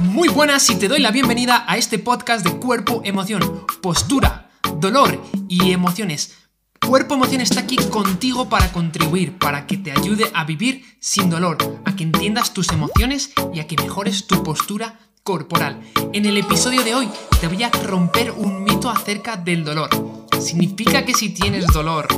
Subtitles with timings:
[0.00, 5.22] Muy buenas y te doy la bienvenida a este podcast de cuerpo, emoción, postura, dolor
[5.48, 6.38] y emociones.
[6.84, 11.58] Cuerpo Emoción está aquí contigo para contribuir, para que te ayude a vivir sin dolor,
[11.84, 15.80] a que entiendas tus emociones y a que mejores tu postura corporal.
[16.14, 17.08] En el episodio de hoy
[17.40, 20.19] te voy a romper un mito acerca del dolor.
[20.40, 22.08] ¿Significa que si tienes dolor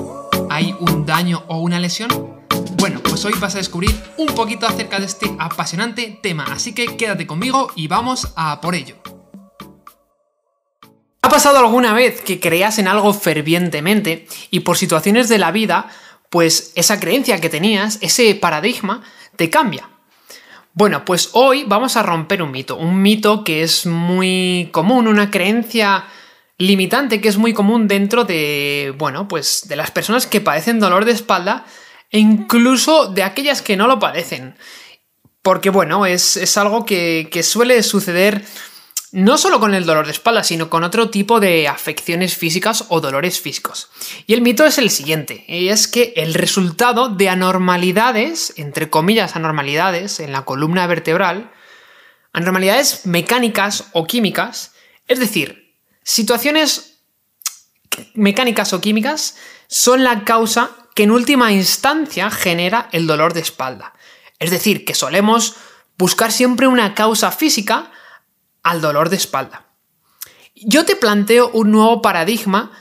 [0.49, 2.09] hay un daño o una lesión?
[2.79, 6.97] Bueno, pues hoy vas a descubrir un poquito acerca de este apasionante tema, así que
[6.97, 8.97] quédate conmigo y vamos a por ello.
[11.21, 15.89] ¿Ha pasado alguna vez que creías en algo fervientemente y por situaciones de la vida,
[16.31, 19.03] pues esa creencia que tenías, ese paradigma,
[19.35, 19.89] te cambia?
[20.75, 25.31] Bueno, pues hoy vamos a romper un mito, un mito que es muy común, una
[25.31, 26.05] creencia
[26.67, 31.05] limitante que es muy común dentro de, bueno, pues de las personas que padecen dolor
[31.05, 31.65] de espalda
[32.11, 34.57] e incluso de aquellas que no lo padecen.
[35.43, 38.45] Porque bueno, es, algo que, que suele suceder
[39.11, 43.01] no solo con el dolor de espalda, sino con otro tipo de afecciones físicas o
[43.01, 43.91] dolores físicos.
[44.27, 49.37] Y el mito es el siguiente, y es que el resultado de anormalidades, entre comillas
[49.37, 51.51] anormalidades, en la columna vertebral,
[52.33, 54.73] anormalidades mecánicas o químicas,
[55.09, 55.62] es decir,
[56.03, 56.99] situaciones
[58.15, 59.37] mecánicas o químicas
[59.69, 63.95] son la causa que en última instancia genera el dolor de espalda.
[64.39, 65.57] Es decir, que solemos
[65.97, 67.91] buscar siempre una causa física
[68.63, 69.67] al dolor de espalda.
[70.55, 72.73] Yo te planteo un nuevo paradigma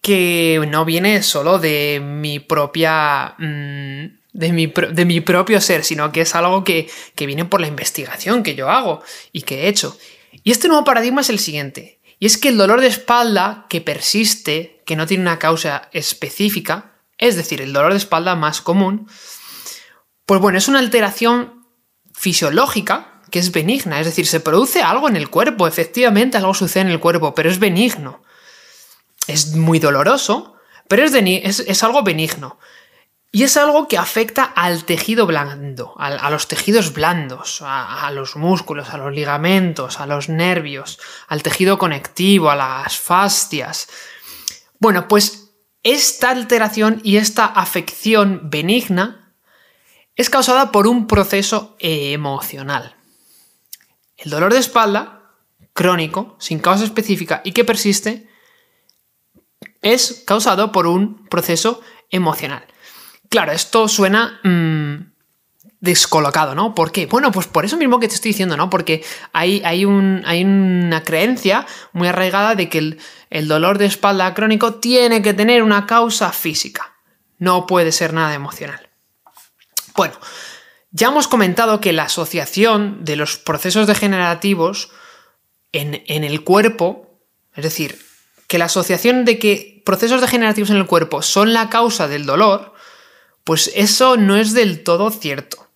[0.00, 3.34] que no viene solo de mi propia...
[3.38, 7.60] Mm, de, mi, de mi, propio ser, sino que es algo que, que viene por
[7.60, 9.96] la investigación que yo hago y que he hecho.
[10.42, 12.00] Y este nuevo paradigma es el siguiente.
[12.22, 16.92] Y es que el dolor de espalda que persiste, que no tiene una causa específica,
[17.18, 19.08] es decir, el dolor de espalda más común,
[20.24, 21.66] pues bueno, es una alteración
[22.14, 26.82] fisiológica que es benigna, es decir, se produce algo en el cuerpo, efectivamente algo sucede
[26.82, 28.22] en el cuerpo, pero es benigno.
[29.26, 30.54] Es muy doloroso,
[30.86, 32.56] pero es, es, algo benigno.
[33.34, 38.90] Y es algo que afecta al tejido blando, a, los tejidos blandos, a, los músculos,
[38.90, 43.88] a los ligamentos, a los nervios, al tejido conectivo, a las fascias.
[44.78, 45.50] Bueno, pues
[45.82, 49.32] esta alteración y esta afección benigna
[50.14, 52.96] es causada por un proceso emocional.
[54.18, 55.32] El dolor de espalda,
[55.72, 58.28] crónico, sin causa específica y que persiste,
[59.80, 62.66] es causado por un proceso emocional.
[63.32, 65.10] Claro, esto suena mm,
[65.80, 66.74] descolocado, ¿no?
[66.74, 67.06] ¿Por qué?
[67.06, 68.68] Bueno, pues por eso mismo que te estoy diciendo, ¿no?
[68.68, 73.00] Porque hay, hay, un, hay una creencia muy arraigada de que el,
[73.30, 76.92] el, dolor de espalda crónico tiene que tener una causa física.
[77.38, 78.90] No puede ser nada emocional.
[79.96, 80.12] Bueno,
[80.90, 84.90] ya hemos comentado que la asociación de los procesos degenerativos
[85.72, 87.18] en, en el cuerpo,
[87.54, 87.98] es decir,
[88.46, 92.71] que la asociación de que procesos degenerativos en el cuerpo son la causa del dolor,
[93.44, 95.68] pues eso no es del todo cierto.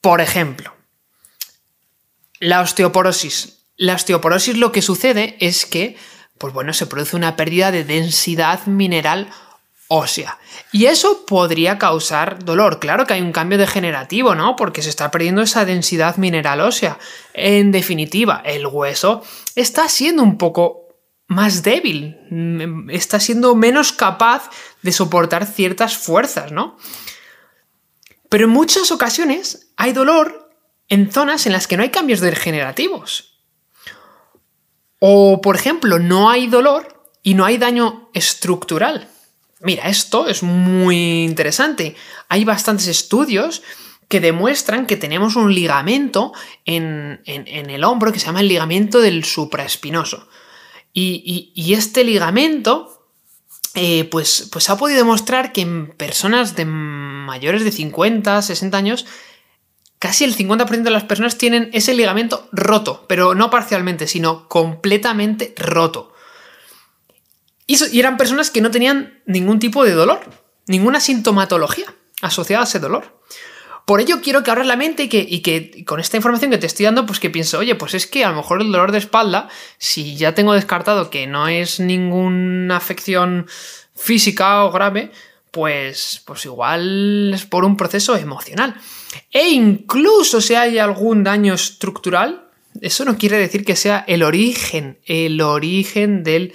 [0.00, 0.74] Por ejemplo,
[2.40, 3.66] la osteoporosis.
[3.76, 5.96] La osteoporosis lo que sucede es que,
[6.38, 9.28] pues bueno, se produce una pérdida de densidad mineral
[9.88, 10.38] ósea.
[10.70, 12.78] Y eso podría causar dolor.
[12.78, 14.54] Claro que hay un cambio degenerativo, ¿no?
[14.54, 16.98] Porque se está perdiendo esa densidad mineral ósea.
[17.32, 19.22] En definitiva, el hueso
[19.54, 20.87] está siendo un poco
[21.28, 22.18] más débil,
[22.90, 24.50] está siendo menos capaz
[24.82, 26.76] de soportar ciertas fuerzas, ¿no?
[28.28, 30.50] Pero en muchas ocasiones hay dolor
[30.88, 33.38] en zonas en las que no hay cambios degenerativos.
[34.98, 39.08] O, por ejemplo, no hay dolor y no hay daño estructural.
[39.60, 41.94] Mira, esto es muy interesante.
[42.28, 43.62] Hay bastantes estudios
[44.08, 46.32] que demuestran que tenemos un ligamento
[46.64, 50.28] en, el hombro que se llama el ligamento del supraespinoso.
[50.92, 52.98] Y este ligamento
[53.80, 59.06] eh, pues, pues ha podido demostrar que en personas de mayores de 50, 60 años,
[60.00, 65.54] casi el 50% de las personas tienen ese ligamento roto, pero no parcialmente, sino completamente
[65.56, 66.12] roto.
[67.68, 70.20] Y, eran personas que no tenían ningún tipo de dolor,
[70.66, 73.20] ninguna sintomatología asociada a ese dolor.
[73.88, 76.84] Por ello quiero que abras la mente y que, con esta información que te estoy
[76.84, 79.48] dando, pues que pienso, oye, pues es que a lo mejor el dolor de espalda,
[79.78, 83.46] si ya tengo descartado que no es ninguna afección
[83.96, 85.10] física o grave,
[85.52, 88.74] pues, pues igual es por un proceso emocional.
[89.32, 92.46] E incluso si hay algún daño estructural,
[92.82, 96.52] eso no quiere decir que sea el origen, el origen del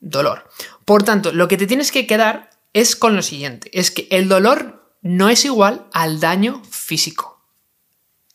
[0.00, 0.50] dolor.
[0.84, 4.28] Por tanto, lo que te tienes que quedar es con lo siguiente, es que el
[4.28, 7.40] dolor no es igual al daño físico.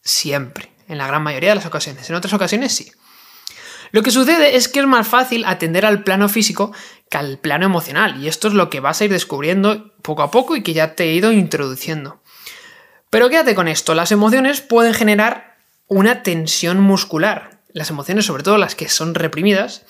[0.02, 0.72] Siempre.
[0.88, 2.10] en la gran mayoría de las ocasiones.
[2.10, 2.92] En otras ocasiones sí.
[3.92, 6.72] Lo que sucede es que es más fácil atender al plano físico
[7.10, 10.32] que al plano emocional, y esto es lo que vas a ir descubriendo poco a
[10.32, 12.22] poco y que ya te he ido introduciendo.
[13.10, 15.58] Pero quédate con esto, las emociones pueden generar
[15.88, 19.86] una tensión muscular, las emociones sobre todo las que son reprimidas,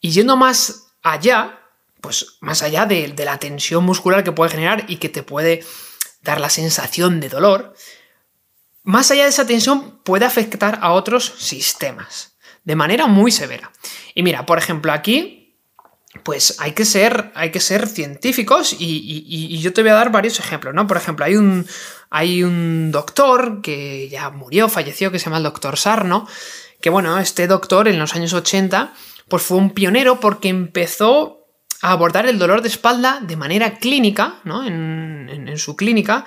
[0.00, 1.60] y yendo más allá,
[2.00, 5.64] pues más allá de, de la tensión muscular que puede generar y que te puede
[6.24, 7.74] dar la sensación de dolor,
[8.82, 13.70] más allá de esa tensión puede afectar a otros sistemas de manera muy severa.
[14.14, 15.56] Y mira, por ejemplo, aquí,
[16.22, 20.40] pues hay que ser, hay que ser científicos y, yo te voy a dar varios
[20.40, 20.86] ejemplos, ¿no?
[20.86, 21.66] Por ejemplo, hay un,
[22.10, 26.26] hay un doctor que ya murió, falleció, que se llama el doctor Sarno,
[26.80, 28.92] que bueno, este doctor en los años 80,
[29.28, 31.43] pues fue un pionero porque empezó
[31.84, 34.66] a abordar el dolor de espalda de manera clínica, ¿no?
[34.66, 35.04] En,
[35.58, 36.24] su clínica,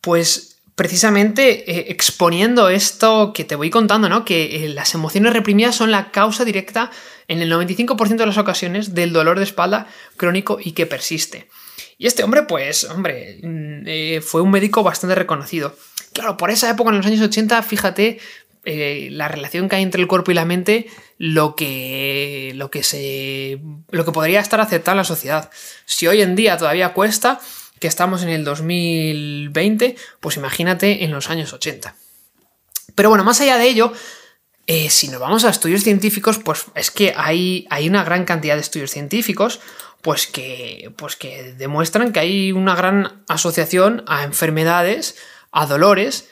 [0.00, 4.24] pues precisamente eh, exponiendo esto que te voy contando, ¿no?
[4.24, 6.90] Que eh, las emociones reprimidas son la causa directa
[7.28, 9.86] en el 95% de las ocasiones del dolor de espalda
[10.16, 11.48] crónico y que persiste.
[11.96, 15.76] Y este hombre, pues, hombre, mm, eh, fue un médico bastante reconocido.
[16.12, 18.18] Claro, por esa época, en los años 80, fíjate
[18.66, 23.60] la relación que hay entre el cuerpo y la mente, lo que, lo que se,
[23.90, 25.50] lo que podría estar aceptado en la sociedad.
[25.84, 27.40] Si hoy en día todavía cuesta,
[27.78, 31.94] que estamos en el 2020, pues imagínate en los años 80.
[32.94, 33.92] Pero bueno, más allá de ello,
[34.66, 38.54] eh, si nos vamos a estudios científicos, pues es que hay, hay una gran cantidad
[38.54, 39.60] de estudios científicos
[40.02, 45.16] pues que, pues que demuestran que hay una gran asociación a enfermedades,
[45.50, 46.28] a dolores,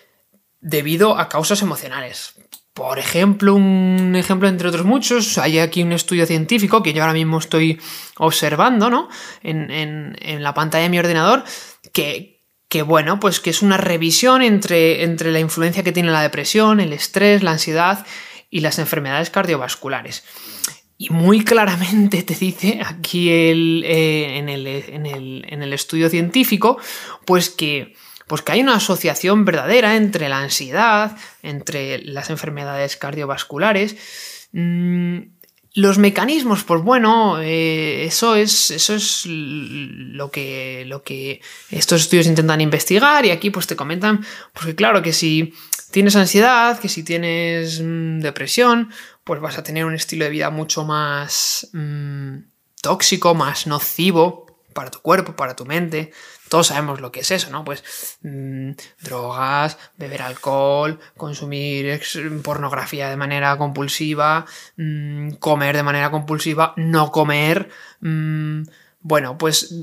[0.64, 2.34] debido a causas emocionales.
[2.72, 7.12] Por ejemplo, un ejemplo entre otros muchos, hay aquí un estudio científico que yo ahora
[7.12, 7.80] mismo estoy
[8.16, 9.08] observando, ¿no?
[9.42, 11.44] En, la pantalla de mi ordenador,
[11.92, 16.22] que, que, bueno, pues que es una revisión entre, entre la influencia que tiene la
[16.22, 18.04] depresión, el estrés, la ansiedad
[18.50, 20.24] y las enfermedades cardiovasculares.
[20.96, 24.66] Y muy claramente te dice aquí eh, en, el,
[25.46, 26.78] en el estudio científico,
[27.24, 27.94] pues que
[28.26, 33.96] pues que hay una asociación verdadera entre la ansiedad, entre las enfermedades cardiovasculares.
[34.52, 35.18] Mm,
[35.74, 41.40] los mecanismos, pues bueno, eh, eso, es, eso es lo que, lo que
[41.70, 45.52] estos estudios intentan investigar y aquí pues te comentan, porque claro que si
[45.90, 48.90] tienes ansiedad, que si tienes mm, depresión,
[49.24, 52.36] pues vas a tener un estilo de vida mucho más mm,
[52.80, 54.43] tóxico, más nocivo
[54.74, 56.12] para tu cuerpo, para tu mente.
[56.48, 57.64] Todos sabemos lo que es eso, ¿no?
[57.64, 62.02] Pues mm, drogas, beber alcohol, consumir
[62.42, 64.44] pornografía de manera compulsiva,
[64.76, 67.70] mm, comer de manera compulsiva, no comer.
[68.00, 68.64] Mm,
[69.00, 69.74] bueno, pues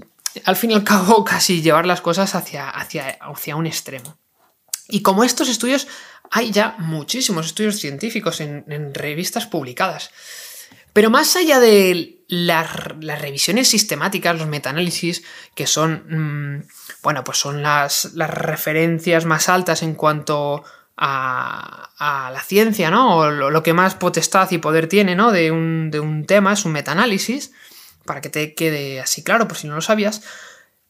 [0.46, 4.18] al fin y al cabo casi llevar las cosas hacia, hacia, hacia un extremo.
[4.88, 5.88] Y como estos estudios,
[6.30, 10.12] hay ya muchísimos estudios científicos en, en revistas publicadas.
[10.94, 15.24] Pero más allá de las, revisiones sistemáticas, los metaanálisis,
[15.56, 16.68] que son, mm,
[17.04, 20.64] bueno, pues son las, referencias más altas en cuanto
[20.98, 23.18] a, la ciencia, ¿no?
[23.18, 25.32] O lo, que más potestad y poder tiene, ¿no?
[25.32, 27.52] De un, de un tema es un metaanálisis,
[28.06, 30.22] para que te quede así claro, por si no lo sabías.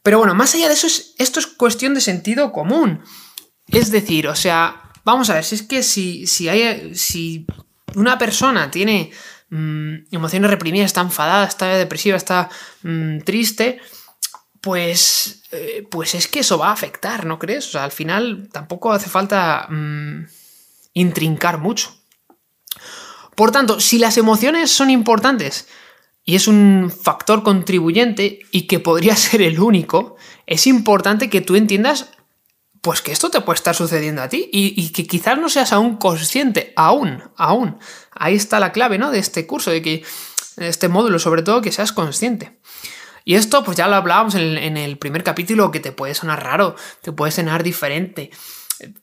[0.04, 0.88] Pero bueno, más allá de eso,
[1.18, 3.04] esto es cuestión de sentido común.
[3.68, 7.46] Es decir, o sea, vamos a ver, si es que si, si, hay, si
[7.96, 9.12] una persona tiene
[9.54, 12.50] Mm, emociones reprimidas, está enfadada, está depresiva, está
[12.84, 13.82] mm, triste,
[14.62, 17.68] pues, eh, pues es que eso va a afectar, ¿no crees?
[17.68, 20.26] O sea, al final tampoco hace falta mm,
[20.94, 21.94] intrincar mucho.
[23.36, 25.68] Por tanto, si las emociones son importantes
[26.24, 30.16] y es un factor contribuyente y que podría ser el único,
[30.48, 32.12] es importante que tú entiendas
[32.82, 35.98] pues que esto te puede estar sucediendo a ti y, que quizás no seas aún
[35.98, 37.78] consciente, aún, aún.
[38.12, 39.12] Ahí está la clave, ¿no?
[39.12, 40.04] De este curso, de que
[40.58, 42.60] este módulo, sobre todo, que seas consciente.
[43.24, 46.76] Y esto, pues ya lo hablábamos en el, primer capítulo, que te puede sonar raro,
[47.02, 48.32] te puede sonar diferente,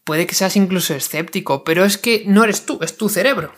[0.03, 3.53] puede que seas incluso escéptico, pero es que no eres tú, es tu cerebro.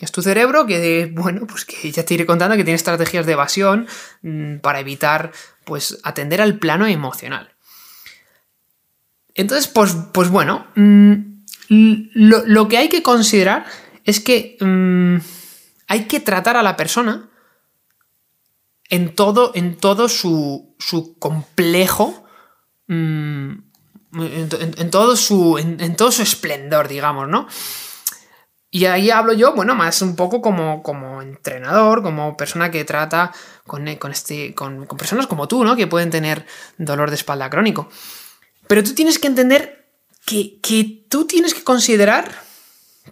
[0.00, 3.32] Es tu cerebro que, bueno, pues que ya te iré contando que tiene estrategias de
[3.32, 3.86] evasión
[4.22, 5.32] mm, para evitar,
[5.64, 7.55] pues, atender al plano emocional.
[9.36, 11.12] Entonces, pues, pues bueno, mm,
[11.68, 13.66] lo, que hay que considerar
[14.04, 15.16] es que mm,
[15.88, 17.28] hay que tratar a la persona
[18.88, 20.74] en todo, en todo su,
[21.18, 22.24] complejo,
[22.86, 23.52] mm,
[24.14, 27.46] en, todo su, en, todo su esplendor, digamos, ¿no?
[28.70, 33.32] Y ahí hablo yo, bueno, más un poco como, como entrenador, como persona que trata
[33.66, 35.76] con, este, con, con personas como tú, ¿no?
[35.76, 36.46] Que pueden tener
[36.78, 37.88] dolor de espalda crónico.
[38.68, 39.90] Pero tú tienes que entender
[40.24, 42.42] que, tú tienes que considerar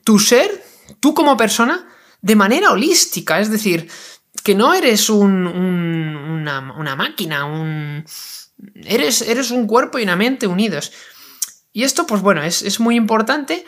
[0.02, 0.64] tu ser,
[1.00, 1.88] tú como persona,
[2.20, 3.40] de manera holística.
[3.40, 3.88] Es decir,
[4.42, 6.60] que no eres una,
[6.96, 8.04] máquina, un...
[8.76, 10.92] Eres, eres, un cuerpo y una mente unidos.
[11.72, 13.64] Y esto, pues bueno, es, muy importante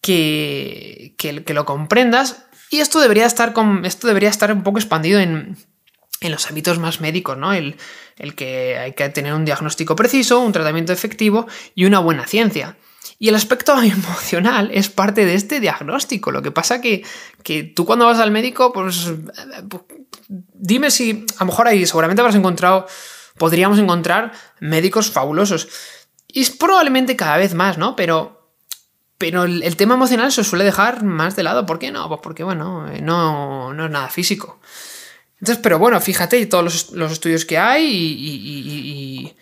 [0.00, 2.46] que, que, lo comprendas.
[2.70, 5.56] Y esto debería estar, con, esto debería estar un poco expandido en,
[6.22, 7.52] en los ámbitos más médicos, ¿no?
[7.52, 7.76] El,
[8.18, 12.76] el, que hay que tener un diagnóstico preciso, un tratamiento efectivo y una buena ciencia.
[13.18, 16.30] Y el aspecto emocional es parte de este diagnóstico.
[16.30, 17.04] Lo que pasa que,
[17.42, 19.12] que tú cuando vas al médico, pues
[20.28, 22.86] dime si a lo mejor ahí seguramente habrás encontrado,
[23.38, 25.68] podríamos encontrar médicos fabulosos.
[26.28, 27.94] Y es probablemente cada vez más, ¿no?
[27.96, 28.50] Pero,
[29.18, 31.66] pero el, tema emocional se suele dejar más de lado.
[31.66, 32.08] ¿Por qué no?
[32.08, 34.60] Pues porque, bueno, no, no es nada físico.
[35.42, 39.34] Entonces, pero bueno, fíjate todos los, estudios que hay y,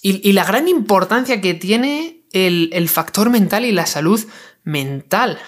[0.00, 4.24] y, la gran importancia que tiene el, factor mental y la salud
[4.62, 5.40] mental.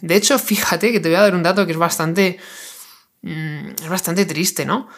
[0.00, 2.38] De hecho, fíjate que te voy a dar un dato que es bastante.
[3.20, 4.88] Mm, es bastante triste, ¿no?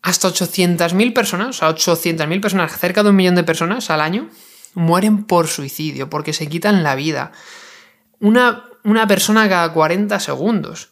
[0.00, 4.30] Hasta 800.000 personas, o sea, 800.000 personas, cerca de un millón de personas al año,
[4.72, 7.32] mueren por suicidio, porque se quitan la vida.
[8.18, 10.88] Una, una persona cada 40 segundos.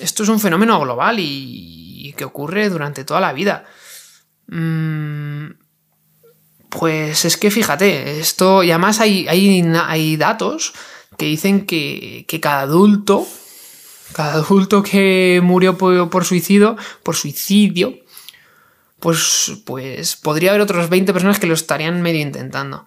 [0.00, 3.64] Esto es un fenómeno global y, y que ocurre durante toda la vida.
[4.48, 5.52] Mm,
[6.68, 10.74] pues es que fíjate, esto, y además hay, hay, datos
[11.16, 13.26] que dicen que, cada adulto,
[14.12, 17.94] cada adulto que murió por, suicidio, por suicidio,
[19.00, 22.86] pues, pues podría haber otras 20 personas que lo estarían medio intentando.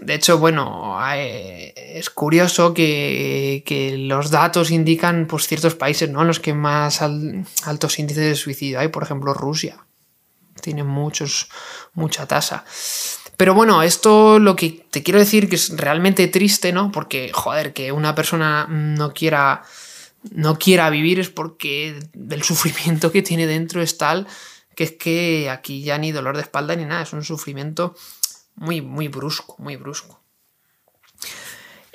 [0.00, 6.22] De hecho, bueno, es curioso que, los datos indican pues, ciertos países ¿no?
[6.22, 9.78] en los que más altos índices de suicidio hay, por ejemplo Rusia.
[10.60, 11.48] Tiene muchos,
[11.94, 12.64] mucha tasa.
[13.36, 16.90] Pero bueno, esto lo que te quiero decir que es realmente triste, ¿no?
[16.90, 19.62] Porque, joder, que una persona no quiera,
[20.30, 21.98] no quiera vivir es porque
[22.30, 24.26] el sufrimiento que tiene dentro es tal
[24.76, 27.96] que es que aquí ya ni dolor de espalda ni nada, es un sufrimiento
[28.56, 30.20] muy, muy brusco, muy brusco.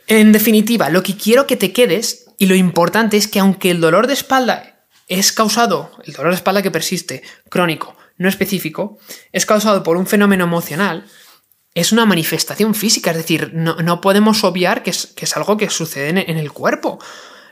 [0.07, 3.81] En definitiva, lo que quiero que te quedes y lo importante es que aunque el
[3.81, 8.97] dolor de espalda es causado, el dolor de espalda que persiste, crónico, no específico,
[9.31, 11.05] es causado por un fenómeno emocional,
[11.73, 16.37] es una manifestación física, es decir, no, podemos obviar que es, algo que sucede en,
[16.37, 16.99] el cuerpo.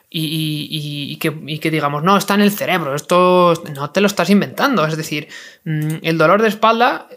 [0.10, 4.86] Y, que, digamos, no, está en el cerebro, esto no te lo estás inventando.
[4.86, 5.30] Es decir,
[5.64, 7.08] mm, el dolor de espalda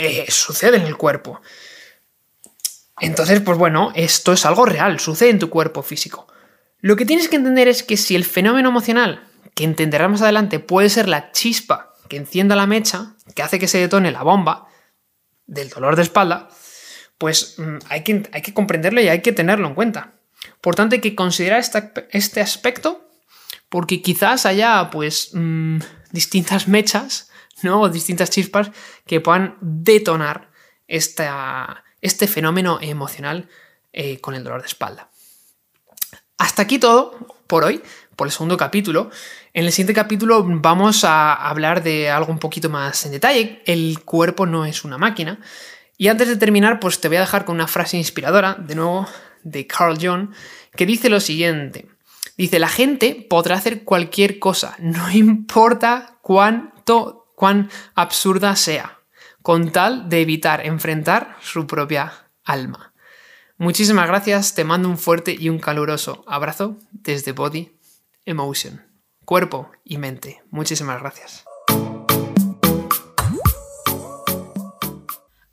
[0.00, 1.40] eh, sucede en el cuerpo.
[3.00, 6.26] Entonces, pues bueno, esto es algo real, sucede en tu cuerpo físico.
[6.80, 10.58] Lo que tienes que entender es que si el fenómeno emocional, que entenderás más adelante,
[10.58, 14.66] puede ser la chispa que encienda la mecha, que hace que se detone la bomba
[15.46, 16.48] del dolor de espalda,
[17.18, 20.14] pues mm, hay, que, hay, que, comprenderlo y hay que tenerlo en cuenta.
[20.60, 21.62] Por tanto, hay que considerar
[22.10, 23.08] este aspecto
[23.68, 25.78] porque quizás haya pues mm,
[26.12, 27.29] distintas mechas
[27.62, 27.82] ¿no?
[27.82, 28.70] O distintas chispas
[29.06, 30.50] que puedan detonar
[30.86, 33.48] este fenómeno emocional
[33.92, 35.10] eh, con el dolor de espalda.
[36.38, 37.82] Hasta aquí todo por hoy,
[38.16, 39.10] por el segundo capítulo.
[39.52, 43.62] En el siguiente capítulo vamos a hablar de algo un poquito más en detalle.
[43.66, 45.40] El cuerpo no es una máquina.
[45.98, 49.06] Y antes de terminar, pues te voy a dejar con una frase inspiradora, de nuevo,
[49.42, 50.30] de Carl Jung,
[50.74, 51.88] que dice lo siguiente.
[52.38, 58.98] Dice, la gente podrá hacer cualquier cosa, no importa cuánto cuán absurda sea,
[59.40, 62.12] con tal de evitar enfrentar su propia
[62.44, 62.92] alma.
[63.56, 67.72] Muchísimas gracias, te mando un fuerte y un caluroso abrazo desde Body
[68.26, 68.84] Emotion,
[69.24, 70.42] cuerpo y mente.
[70.50, 71.49] Muchísimas gracias.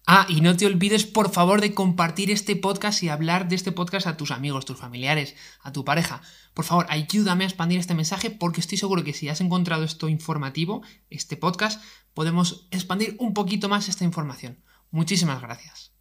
[0.10, 3.74] Ah, y no te olvides por favor de compartir este podcast y hablar de este
[3.74, 6.22] podcast a tus amigos, tus familiares, a tu pareja.
[6.54, 10.08] Por favor, ayúdame a expandir este mensaje porque estoy seguro que si has encontrado esto
[10.08, 11.84] informativo, este podcast,
[12.14, 14.64] podemos expandir un poquito más esta información.
[14.92, 15.97] Muchísimas gracias.